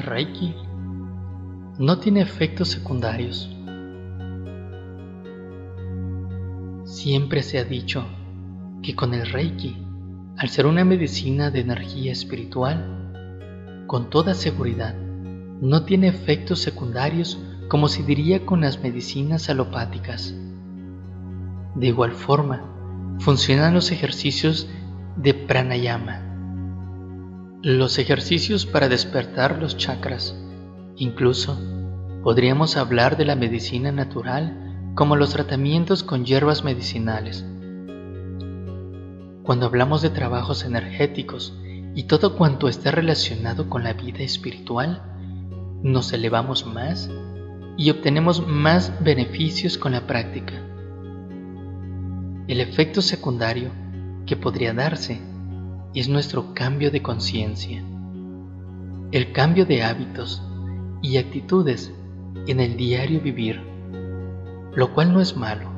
[0.00, 0.54] Reiki
[1.78, 3.54] no tiene efectos secundarios.
[6.84, 8.04] Siempre se ha dicho
[8.82, 9.76] que con el Reiki,
[10.36, 14.94] al ser una medicina de energía espiritual, con toda seguridad,
[15.60, 17.38] no tiene efectos secundarios
[17.68, 20.34] como se diría con las medicinas alopáticas.
[21.74, 22.62] De igual forma,
[23.18, 24.68] funcionan los ejercicios
[25.16, 26.31] de pranayama,
[27.62, 30.36] los ejercicios para despertar los chakras.
[30.96, 31.56] Incluso
[32.24, 37.46] podríamos hablar de la medicina natural como los tratamientos con hierbas medicinales.
[39.44, 41.56] Cuando hablamos de trabajos energéticos
[41.94, 45.00] y todo cuanto está relacionado con la vida espiritual,
[45.84, 47.10] nos elevamos más
[47.76, 50.54] y obtenemos más beneficios con la práctica.
[52.48, 53.70] El efecto secundario
[54.26, 55.20] que podría darse
[55.94, 57.84] es nuestro cambio de conciencia,
[59.12, 60.42] el cambio de hábitos
[61.02, 61.92] y actitudes
[62.46, 63.60] en el diario vivir,
[64.74, 65.70] lo cual no es malo.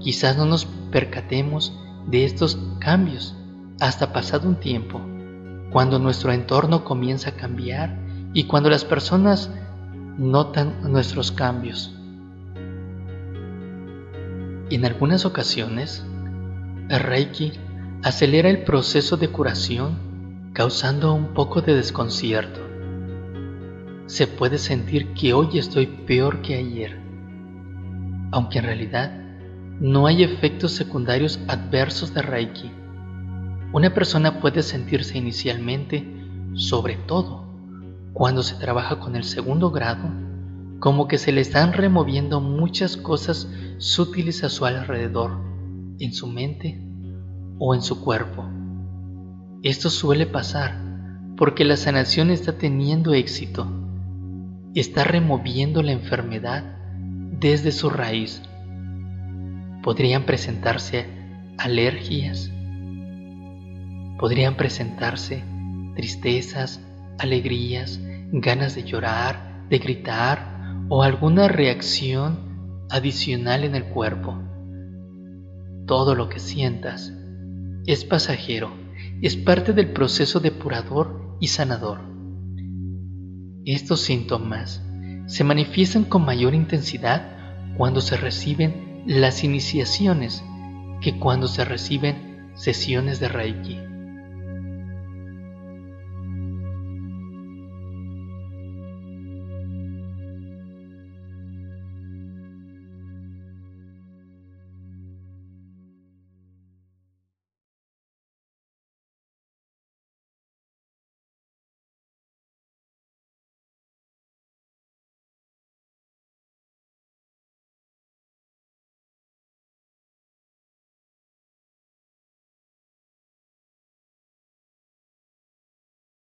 [0.00, 3.36] Quizás no nos percatemos de estos cambios
[3.80, 5.00] hasta pasado un tiempo,
[5.70, 7.98] cuando nuestro entorno comienza a cambiar
[8.32, 9.50] y cuando las personas
[10.16, 11.94] notan nuestros cambios.
[14.70, 16.04] En algunas ocasiones,
[16.88, 17.52] Reiki
[18.02, 22.60] acelera el proceso de curación causando un poco de desconcierto.
[24.06, 26.96] Se puede sentir que hoy estoy peor que ayer,
[28.30, 29.12] aunque en realidad
[29.80, 32.70] no hay efectos secundarios adversos de Reiki.
[33.72, 36.06] Una persona puede sentirse inicialmente,
[36.54, 37.48] sobre todo
[38.12, 40.08] cuando se trabaja con el segundo grado,
[40.78, 45.32] como que se le están removiendo muchas cosas sutiles a su alrededor,
[45.98, 46.87] en su mente
[47.58, 48.44] o en su cuerpo.
[49.62, 50.80] Esto suele pasar
[51.36, 53.66] porque la sanación está teniendo éxito,
[54.74, 56.64] está removiendo la enfermedad
[57.40, 58.42] desde su raíz.
[59.82, 61.06] Podrían presentarse
[61.56, 62.50] alergias,
[64.18, 65.44] podrían presentarse
[65.94, 66.80] tristezas,
[67.18, 68.00] alegrías,
[68.32, 74.38] ganas de llorar, de gritar o alguna reacción adicional en el cuerpo.
[75.86, 77.12] Todo lo que sientas
[77.88, 78.70] es pasajero,
[79.22, 82.00] es parte del proceso depurador y sanador.
[83.64, 84.82] Estos síntomas
[85.24, 90.44] se manifiestan con mayor intensidad cuando se reciben las iniciaciones
[91.00, 93.87] que cuando se reciben sesiones de Reiki.